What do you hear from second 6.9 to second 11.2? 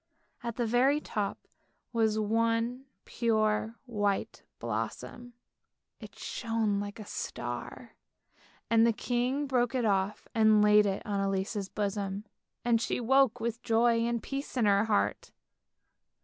a star, and the king broke it off and laid it on